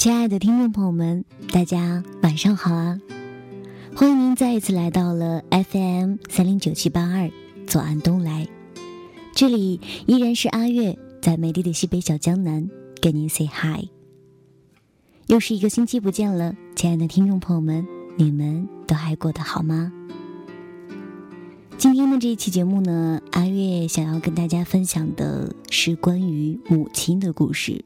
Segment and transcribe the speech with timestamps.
[0.00, 2.98] 亲爱的听众朋友们，大家晚上好啊！
[3.94, 7.30] 欢迎您再一次来到了 FM 三零九七八二
[7.66, 8.48] 左岸东来，
[9.34, 12.70] 这里依然是阿月在美丽的西北小江南
[13.02, 13.88] 跟您 say hi。
[15.26, 17.86] 又是一个星期不见了，亲爱的听众朋友们，
[18.16, 19.92] 你们都还过得好吗？
[21.76, 27.84] 今天的这一期节目呢，阿月想要跟大家分享的是关于母亲的故事。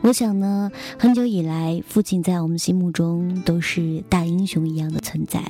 [0.00, 5.42] 我想呢，很久以来，父亲在我们心目中都是大英雄一样的存在。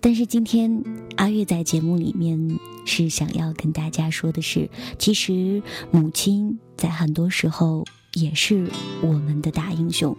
[0.00, 0.82] 但是今天，
[1.16, 4.68] 阿月在节目里面是想要跟大家说的是，
[4.98, 8.68] 其实母亲在很多时候也是
[9.02, 10.14] 我们的大英雄。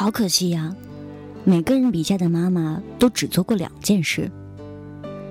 [0.00, 0.74] 好可惜呀，
[1.44, 4.30] 每个人笔下的妈妈都只做过两件事：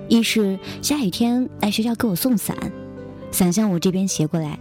[0.08, 2.56] 一是下雨天来学校给我送伞，
[3.32, 4.60] 伞向我这边斜过来，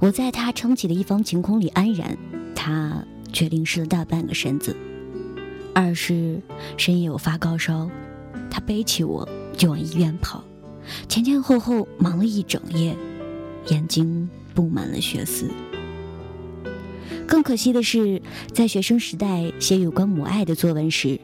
[0.00, 2.18] 我在他撑起的一方晴空里安然，
[2.56, 4.74] 他却淋湿了大半个身子；
[5.72, 6.42] 二是
[6.76, 7.88] 深夜我发高烧，
[8.50, 10.42] 他背起我就往医院跑，
[11.08, 12.96] 前前后后忙了一整夜，
[13.68, 15.48] 眼睛布满了血丝。
[17.26, 21.18] 更可惜的是，在学生时代写有关母爱的作文时，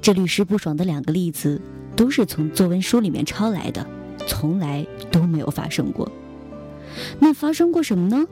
[0.00, 1.60] 这屡试不爽的两个例子
[1.96, 3.84] 都是从作文书里面抄来的，
[4.26, 6.10] 从来都没有发生过。
[7.18, 8.26] 那发生过什么呢？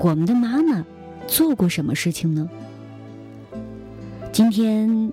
[0.00, 0.84] 我们的妈妈
[1.26, 2.48] 做过什么事情呢？
[4.32, 5.12] 今天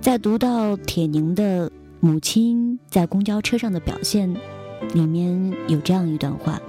[0.00, 4.32] 在读到铁凝的母亲在公交车上的表现，
[4.94, 6.60] 里面有这样一段话。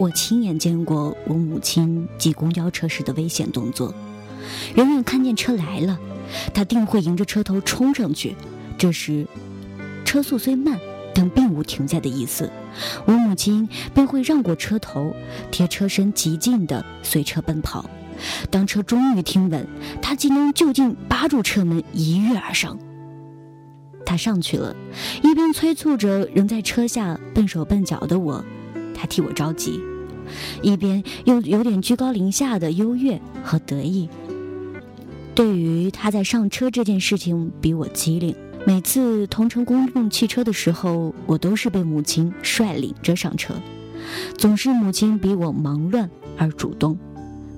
[0.00, 3.94] 我亲眼见过我母亲挤公交车时的危险动作，
[4.74, 5.98] 远远看见车来了，
[6.54, 8.34] 她定会迎着车头冲上去。
[8.78, 9.26] 这时，
[10.06, 10.80] 车速虽慢，
[11.14, 12.50] 但并无停下的意思，
[13.04, 15.14] 我母亲便会让过车头，
[15.50, 17.84] 贴车身极近的随车奔跑。
[18.50, 19.68] 当车终于停稳，
[20.00, 22.78] 她竟能就近扒住车门一跃而上。
[24.06, 24.74] 她上去了，
[25.22, 28.42] 一边催促着仍在车下笨手笨脚的我，
[28.94, 29.78] 她替我着急。
[30.62, 34.08] 一边又有点居高临下的优越和得意。
[35.34, 38.34] 对于他在上车这件事情，比我机灵。
[38.66, 43.54] 每次同乘公共汽车的时候，我都是被母亲率领着上车，
[44.36, 46.98] 总是母亲比我忙乱而主动。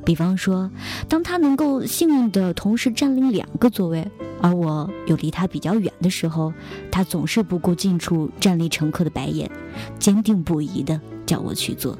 [0.04, 0.70] 比方说，
[1.08, 4.08] 当他能够幸运地同时占领两个座位，
[4.40, 6.52] 而我又离他比较远的时候，
[6.90, 9.50] 他总是不顾近处站立乘客的白眼，
[9.98, 11.98] 坚定不移地叫我去坐。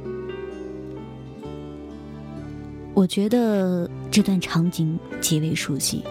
[3.02, 6.04] 我觉得这段场景极为熟悉。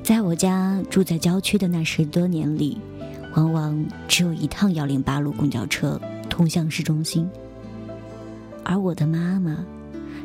[0.00, 2.78] 在我家住在郊区的那十多年里，
[3.34, 6.00] 往往只有一趟幺零八路公交车
[6.30, 7.28] 通向市中心，
[8.62, 9.58] 而我的妈妈，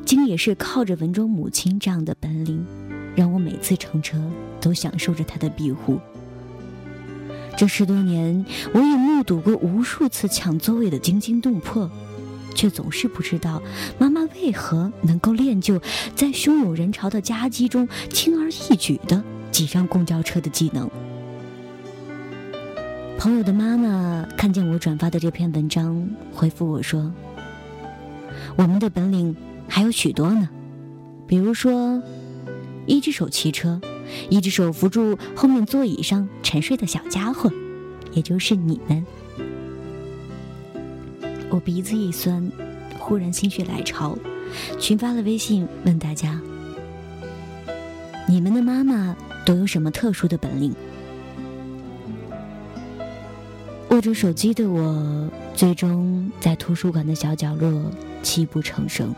[0.05, 2.63] 竟也是靠着文中母亲这样的本领，
[3.15, 4.15] 让我每次乘车
[4.61, 5.97] 都享受着她的庇护。
[7.57, 11.89] 这十多年，我也目睹过无数次抢座位的惊心动魄。
[12.57, 13.61] 却总是不知道
[13.99, 15.79] 妈妈为何能够练就
[16.15, 20.89] 在汹涌人潮的夹击中轻而易举的挤上公交车的技能。
[23.19, 27.13] 朋友的妈妈看见我转发的这篇文章，回复我说
[28.57, 29.35] ：“我们的本领
[29.67, 30.49] 还有许多呢，
[31.27, 32.01] 比如说，
[32.85, 33.79] 一只手骑车，
[34.29, 37.51] 一只手扶住后面座椅上沉睡的小家伙，
[38.13, 39.05] 也就是你们。”
[41.49, 42.51] 我鼻子一酸，
[42.99, 44.17] 忽然心血来潮，
[44.79, 46.39] 群发了微信问大家
[48.27, 49.15] ：“你们的妈妈
[49.45, 50.75] 都有什么特殊的本领？”
[53.89, 57.89] 握着手机的我，最终在图书馆的小角落
[58.21, 59.15] 泣不成声。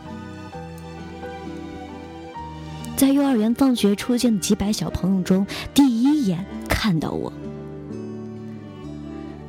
[2.96, 5.44] 在幼儿园放学出现的几百小朋友中，
[5.74, 7.32] 第一眼看到我。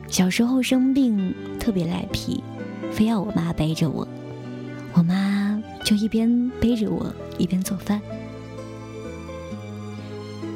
[0.07, 2.43] 小时候生病，特别赖皮。
[2.91, 4.07] 非要我妈背着我，
[4.93, 8.01] 我妈就一边背着我一边做饭。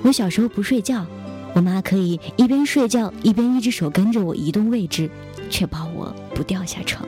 [0.04, 1.06] 我小时候不睡觉，
[1.54, 5.10] 我妈可以一边睡觉一边一只手跟着我移动位置，
[5.50, 7.08] 确保我不掉下床。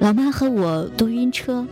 [0.00, 1.66] 老妈和我都晕车，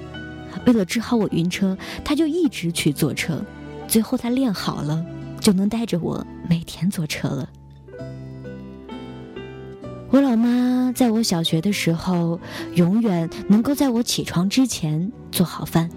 [0.67, 3.43] 为了治好我晕车，她就一直去坐车，
[3.89, 5.05] 最后她练好了，
[5.41, 7.49] 就能带着我每天坐车了。
[10.11, 12.41] 我老妈在我小学的时候，
[12.75, 15.91] 永远能够在我起床之前做好饭。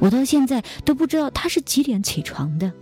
[0.00, 2.72] 我到现在都不知道她是几点起床的，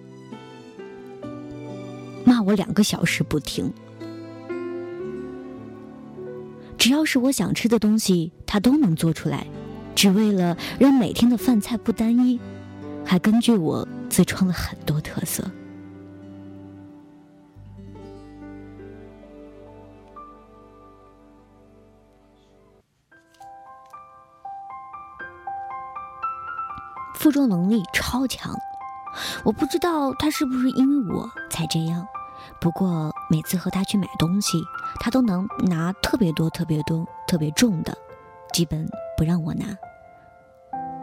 [2.24, 3.70] 骂我两个小时不停。
[6.78, 9.46] 只要是我想吃的东西，她都能做出来，
[9.94, 12.40] 只为了让每天的饭菜不单一，
[13.04, 15.44] 还根据我自创了很多特色。
[27.30, 28.52] 负重能力超强，
[29.44, 32.04] 我不知道他是不是因为我才这样。
[32.60, 34.60] 不过每次和他去买东西，
[34.98, 37.96] 他都能拿特别多、特别多、特别重的，
[38.52, 38.84] 基本
[39.16, 39.64] 不让我拿。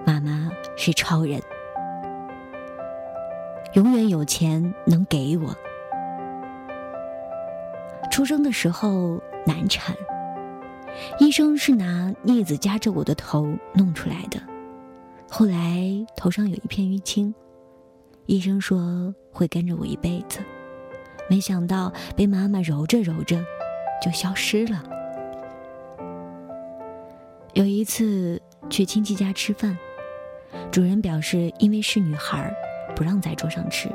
[0.05, 1.41] 妈妈是超人，
[3.71, 5.55] 永远有钱能给我。
[8.11, 9.95] 出生的时候难产，
[11.21, 14.37] 医生是拿镊子夹着我的头弄出来的。
[15.29, 17.33] 后来头上有一片淤青，
[18.25, 20.39] 医生说会跟着我一辈子，
[21.29, 23.43] 没想到被妈妈揉着揉着
[24.01, 24.83] 就消失了。
[27.53, 29.77] 有一次去亲戚家吃饭，
[30.71, 32.51] 主人表示因为是女孩，
[32.95, 33.89] 不让在桌上吃，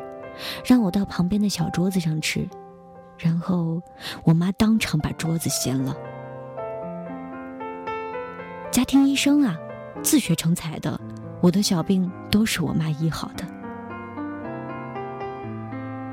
[0.64, 2.46] 让我到旁边的小桌子上吃，
[3.19, 3.81] 然后
[4.25, 5.96] 我妈当场把桌子掀了。
[8.70, 9.58] 家庭医生啊，
[10.02, 11.00] 自学成才的。
[11.43, 13.44] 我的小病都是我妈医好的。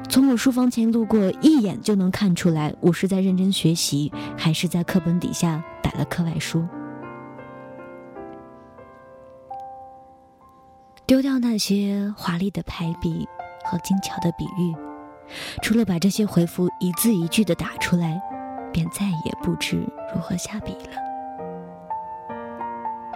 [0.10, 6.68] 从我书房前路过，一眼就能看出来，我是在认真学习，还是在课本底下摆了课外书。
[11.06, 13.28] 丢掉那些华丽的排比
[13.66, 14.76] 和精巧的比喻，
[15.62, 18.20] 除了把这些回复一字一句的打出来，
[18.74, 19.78] 便再也不知
[20.14, 21.09] 如何下笔了。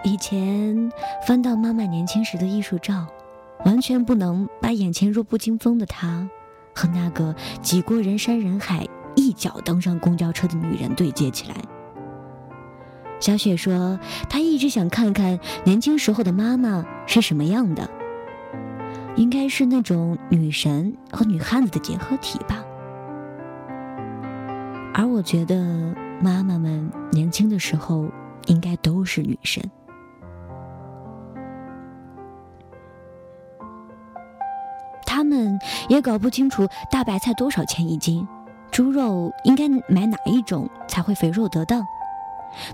[0.03, 0.91] 以前
[1.25, 3.07] 翻到妈妈年轻时的艺术照，
[3.63, 6.27] 完全不能把眼前弱不禁风的她
[6.75, 8.85] 和那个挤过人山人海、
[9.15, 11.55] 一脚登上公交车的女人对接起来。
[13.21, 13.97] 小雪说
[14.29, 17.89] ：“她一直想看看年轻时候的妈妈是什么样的，
[19.15, 22.61] 应该是那种女神和女汉子的结合体吧。”
[24.93, 28.09] 而我觉得妈妈们年轻的时候
[28.47, 29.63] 应该都是女神。
[35.93, 38.27] 也搞不清楚大白菜多少钱一斤，
[38.71, 41.83] 猪肉应该买哪一种才会肥肉得当，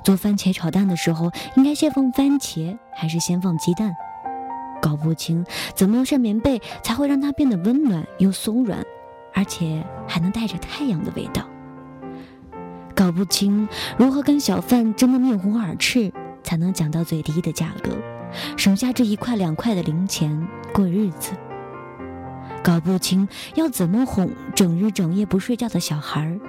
[0.05, 3.93] 做番茄炒蛋的时候应该先放番茄还是先放鸡蛋，
[4.81, 5.45] 搞不清
[5.75, 8.81] 怎么晒棉被才会让它变得温暖又松软，
[9.33, 11.43] 而且还能带着太阳的味道，
[12.95, 13.67] 搞不清
[13.97, 16.09] 如何跟小贩争得面红耳赤
[16.41, 17.91] 才能讲到最低的价格，
[18.55, 21.33] 省下这一块两块的零钱过日子。
[22.61, 26.39] 搞不清要怎么哄整日整夜不睡觉的小孩儿，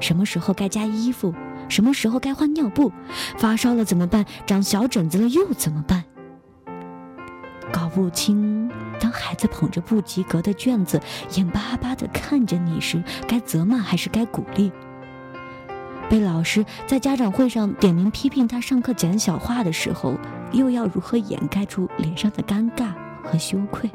[0.00, 1.34] 什么时候该加衣服，
[1.68, 2.90] 什么时候该换尿布，
[3.36, 4.24] 发烧了怎么办？
[4.46, 6.04] 长小疹子了又怎么办？
[7.72, 11.00] 搞不清当孩子捧着不及格的卷子，
[11.36, 14.72] 眼巴巴地看着你时，该责骂还是该鼓励？
[16.08, 20.18] 被老师在家长会上点名批评他上课讲小话的时候，
[20.52, 22.92] 又要如何掩盖住脸上的尴尬
[23.22, 23.88] 和羞愧？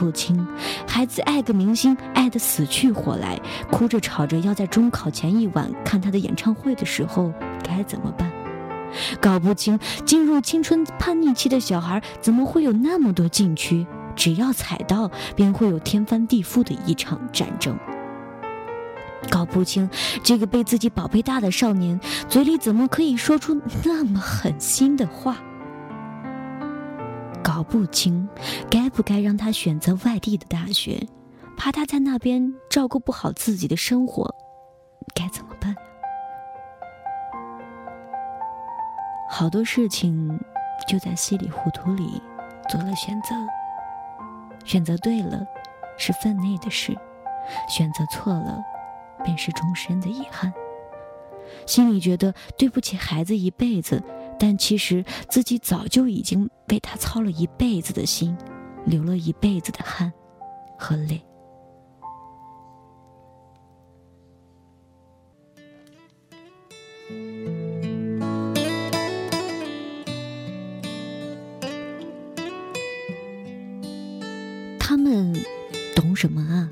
[0.00, 0.46] 不清，
[0.88, 3.38] 孩子爱个明星爱得死去活来，
[3.70, 7.30] 哭着吵着要在中考前一晚看他的演唱会的时候
[7.62, 8.32] 该怎么办？
[9.20, 13.86] 搞不清，进入青春叛逆期的小孩怎么会有那么多禁区？
[14.16, 17.78] 只要踩到，便会有天翻地覆的一场战争。
[19.28, 19.90] 搞不清，
[20.22, 25.36] 这个被自己宝贝大的少年嘴里怎么可以说出那么狠心的话？
[27.42, 28.28] 搞不清，
[28.70, 31.06] 该不该让他选择外地的大学，
[31.56, 34.34] 怕他在那边照顾不好自己的生活，
[35.14, 35.74] 该怎么办？
[39.30, 40.38] 好多事情
[40.88, 42.22] 就在稀里糊涂里
[42.68, 43.34] 做了选择，
[44.64, 45.46] 选择对了
[45.96, 46.96] 是分内的事，
[47.68, 48.62] 选择错了
[49.24, 50.52] 便是终身的遗憾。
[51.66, 54.02] 心里觉得对不起孩子一辈子。
[54.42, 58.36] 但其实自己早就已经为他操了一辈子的心，
[58.86, 60.12] 流了一辈子的汗
[60.78, 61.20] 和泪。
[74.78, 75.32] 他们
[75.94, 76.70] 懂什么啊？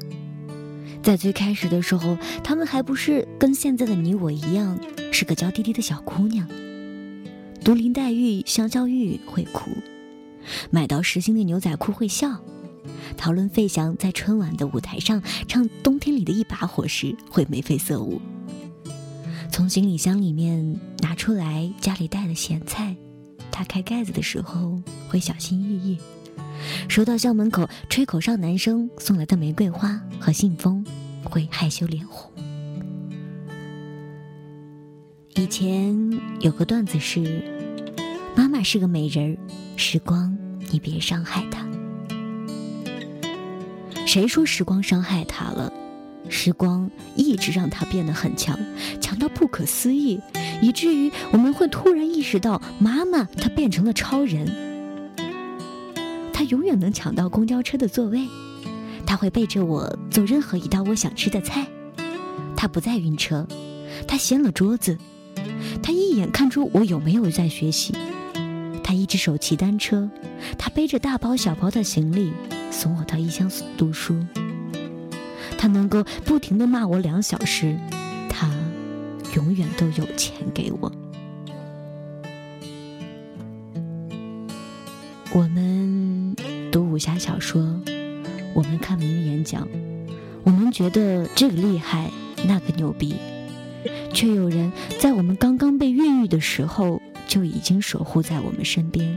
[1.03, 4.79] 在最开始的时候，他们还不是跟现在的你我一样，
[5.13, 6.49] 是个娇滴滴的小姑娘。
[7.69, 9.71] 读林黛玉、香消玉会哭，
[10.71, 12.43] 买到实心的牛仔裤会笑，
[13.15, 18.23] 讨论费翔在春晚的舞台上唱《冬天里的一把火》时会眉飞色舞。
[19.53, 22.97] 从行李箱里面拿出来家里带的咸菜，
[23.51, 25.99] 打开盖子的时候会小心翼翼。
[26.89, 30.83] 收到校门口吹口哨男生送来的玫瑰花和信封，
[31.23, 32.33] 会害羞脸红。
[35.35, 35.95] 以前
[36.41, 37.58] 有个段子是：
[38.39, 39.37] 妈妈是个美人儿，
[39.75, 40.39] 时光
[40.71, 41.67] 你别伤害她。
[44.07, 45.73] 谁说时光伤害她了？
[46.29, 48.57] 时光一直让她变得很强，
[49.01, 50.21] 强到不可思议，
[50.63, 54.47] 以至于我们会突然意识到，妈妈她变成了超人。
[56.33, 58.29] 她永远能抢到公交车的座位，
[59.05, 61.67] 她会背着我做任何一道我想吃的菜。
[62.55, 63.49] 她不再晕车，
[64.07, 64.97] 她掀了桌子，
[65.83, 67.93] 她一眼看出我有没有在学习。
[68.89, 70.09] 他一只手骑单车，
[70.57, 72.33] 他背着大包小包的行李
[72.71, 74.17] 送我到异乡读书。
[75.59, 77.79] 他能够不停的骂我两小时，
[78.31, 78.51] 他
[79.37, 80.91] 永远都有钱给我。
[85.35, 86.35] 我们。
[86.73, 87.61] 读武侠小说，
[88.55, 89.69] 我们看名人演讲，
[90.45, 92.11] 我们觉得这个厉害，
[92.47, 93.17] 那个牛逼，
[94.15, 99.17] 却有人在我们刚刚被孕育的时候就已经守护在我们身边，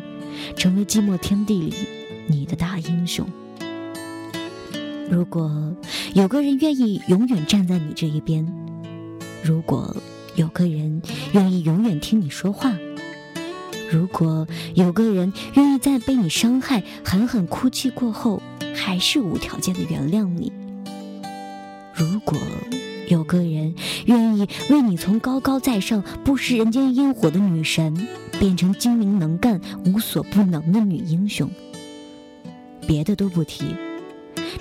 [0.55, 1.73] 成为寂寞天地里
[2.27, 3.25] 你的大英雄。
[5.09, 5.75] 如果
[6.13, 8.45] 有个人愿意永远站在你这一边，
[9.43, 9.95] 如果
[10.35, 11.01] 有个人
[11.33, 12.77] 愿意永远听你说话。
[13.89, 18.41] 如果有个人愿意在被你伤害、狠狠哭泣过后，
[18.73, 20.49] 还是无条件的原谅你；
[21.93, 22.37] 如果
[23.11, 23.75] 有个人
[24.05, 28.07] 愿意为你从高高在上、不食人间烟火的女神，
[28.39, 31.49] 变成精明能干、无所不能的女英雄，
[32.87, 33.75] 别的都不提，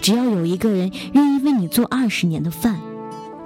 [0.00, 2.80] 只要有一个人愿意为你做二十年的饭。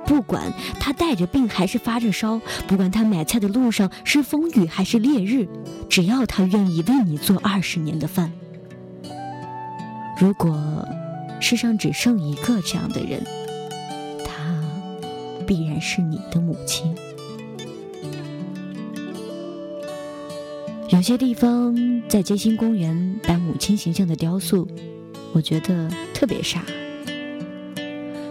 [0.06, 5.46] 不管他带着病还是发着烧，不管他买菜的路上是风雨还是烈日，
[5.90, 8.32] 只要他愿意为你做二十年的饭。
[10.18, 10.88] 如果
[11.40, 13.22] 世上只剩一个这样的人，
[15.46, 16.94] 必然是你的母亲。
[20.90, 24.68] 有些地方在街心公园摆母亲形象的雕塑，
[25.32, 26.62] 我觉得特别傻。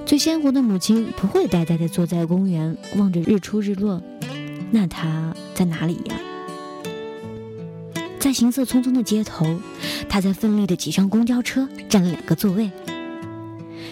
[0.06, 4.02] 最鲜活的母亲不会呆呆地坐在公园望着日出日落，
[4.72, 6.16] 那她在哪里呀？
[8.20, 9.46] 在行色匆匆的街头，
[10.08, 12.72] 她在奋力地挤上公交车，占了两个座位。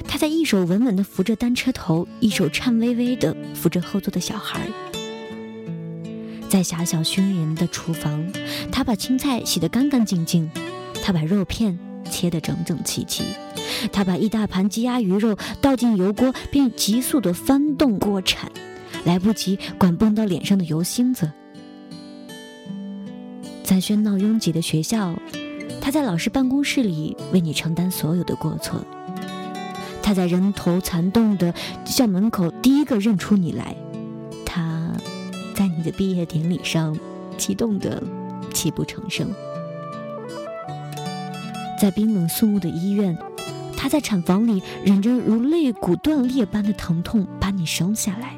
[0.07, 4.67] 他在一手稳稳地扶着单车头，一手颤巍巍地扶着后座的小孩。
[6.49, 8.29] 在狭小熏人的厨房，
[8.71, 10.49] 他把青菜洗得干干净净，
[11.01, 13.23] 他把肉片切得整整齐齐。
[13.91, 18.51] 他把一大盘鸡鸭鱼肉倒进油锅，并急速地翻动锅铲，
[19.05, 21.31] 来不及管蹦到脸上的油星子。
[23.63, 25.17] 在喧闹拥挤的学校，
[25.79, 28.85] 他在老师办公室里为你承担所有的过错。
[30.11, 31.53] 他在人头攒动的
[31.85, 33.73] 校门口第一个认出你来。
[34.45, 34.91] 他
[35.55, 36.93] 在你的毕业典礼上
[37.37, 38.03] 激动得
[38.53, 39.33] 泣不成声。
[41.79, 43.17] 在冰冷肃穆的医院。
[43.77, 48.35] 他在产房里忍着如肋骨断裂般的疼痛把你生下来。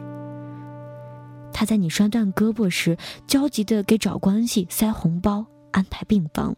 [1.51, 6.55] 他在你摔断胳膊时焦急地给找关系塞红包安排病房。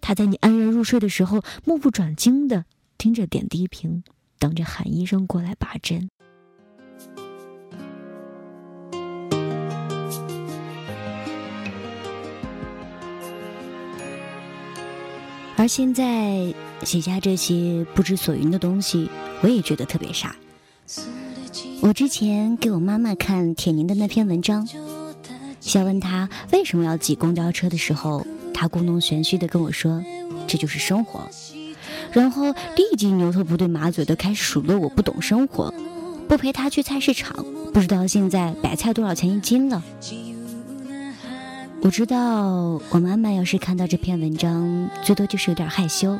[0.00, 2.64] 他在你安然入睡的时候目不转睛地
[2.96, 4.02] 盯着点滴瓶，
[4.38, 6.08] 等着喊医生过来拔针。
[15.58, 19.10] 而现在写下这些不知所云的东西，
[19.42, 20.36] 我也觉得特别傻。
[21.80, 24.68] 我之前给我妈妈看铁凝的那篇文章，
[25.60, 30.04] 想问她为什么要挤公交车的时候，她故弄玄虚的跟我说
[30.46, 31.26] ：“这就是生活。”
[32.12, 35.72] 然后立即牛头不对马嘴的开始数落我不懂生活，
[36.28, 39.82] 不陪他去菜市场，不知道现在白菜多少钱一斤了。
[41.82, 46.18] 我知道，我妈妈要是看到这篇文章，最多就是有点害羞，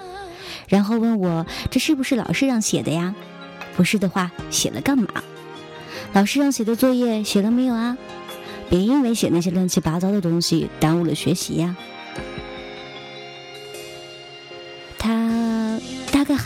[0.68, 3.14] 然后问我这是不是老师让写的呀？
[3.76, 5.08] 不是的话，写了干嘛？
[6.12, 7.96] 老师让写的作业写了没有啊？
[8.68, 11.76] 别因为写那些乱七八糟的东西耽误了学习呀。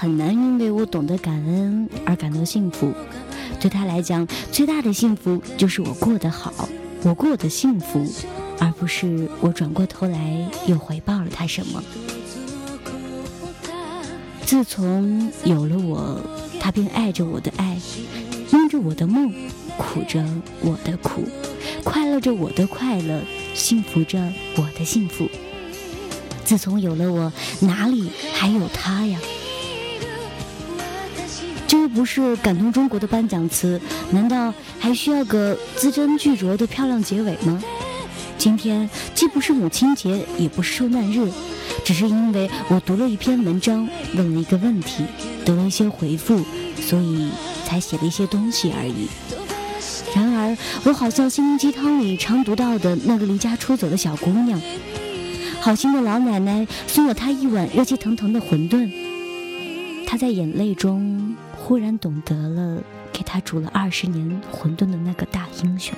[0.00, 2.90] 很难因为我懂得感恩而感到幸福，
[3.60, 6.66] 对他来讲，最大的幸福就是我过得好，
[7.02, 8.10] 我过得幸福，
[8.58, 11.84] 而不是我转过头来又回报了他什么。
[14.46, 16.18] 自从有了我，
[16.58, 17.76] 他便爱着我的爱，
[18.50, 19.30] 梦着我的梦，
[19.76, 20.24] 苦着
[20.62, 21.28] 我的苦，
[21.84, 23.20] 快乐着我的快乐，
[23.52, 24.18] 幸福着
[24.56, 25.28] 我的幸福。
[26.42, 27.30] 自从有了我，
[27.60, 29.20] 哪里还有他呀？
[31.70, 37.62] 这又不是感动中国的颁奖词，难道还需要个字斟句酌的漂亮结尾吗？
[38.36, 41.30] 今天既不是母亲节，也不是受难日，
[41.84, 45.04] 只是因为我读了一篇文章，问了一个问题，
[45.44, 46.40] 得了一些回复，
[46.80, 47.30] 所以
[47.64, 49.06] 才写了一些东西而已。
[50.12, 54.60] 然而，我好像心灵鸡汤里常读到的那个离家出走的小姑娘。
[55.60, 58.90] 好心的老奶奶送了她一碗热气腾腾的馄饨，
[60.04, 61.36] 她在眼泪中
[61.70, 65.96] 忽然懂得了给他煮了二十年馄饨的那个大英雄。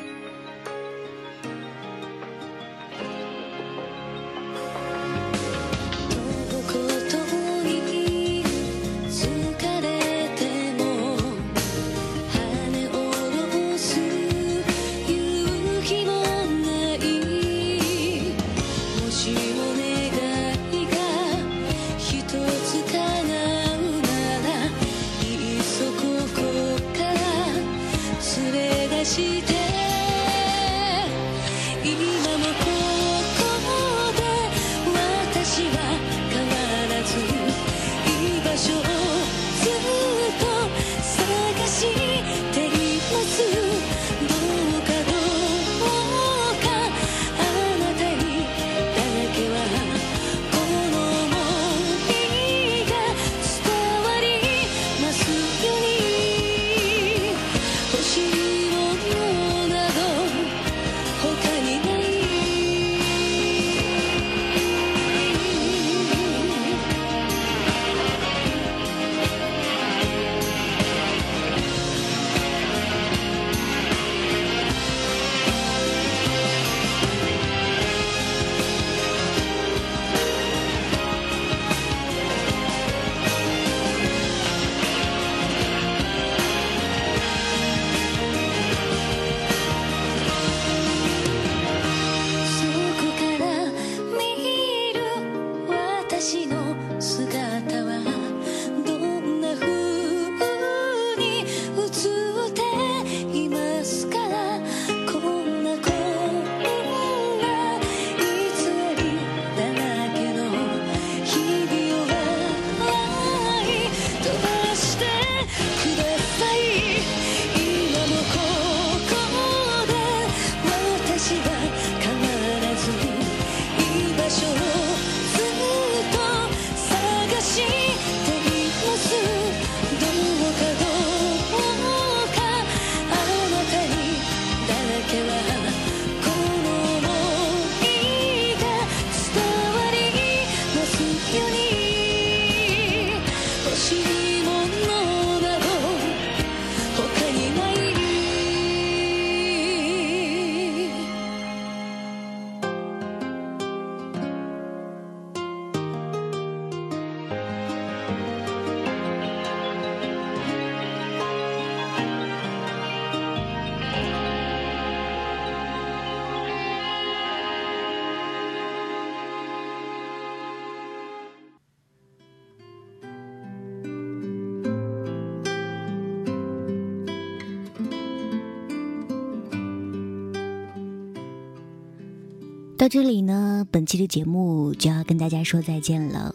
[182.83, 186.35] 到这里呢，本期的节目就要跟大家说再见了。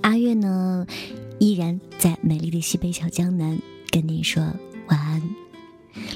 [0.00, 0.84] 阿月呢，
[1.38, 3.56] 依然在美丽的西北小江南
[3.92, 4.42] 跟你说
[4.88, 5.22] 晚安。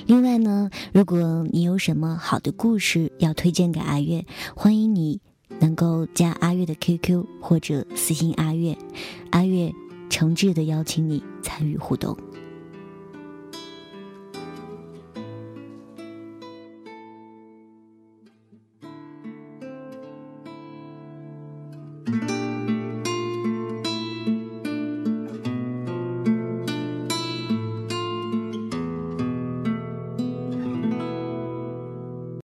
[0.07, 5.21] 另外呢，如果你有什么好的故事要推荐给阿月，欢迎你
[5.61, 8.77] 能够加阿月的 QQ 或者私信阿月，
[9.31, 9.73] 阿月
[10.09, 12.19] 诚挚的邀请你参与互动。